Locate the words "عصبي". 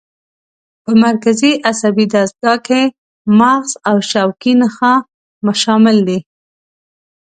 1.69-2.05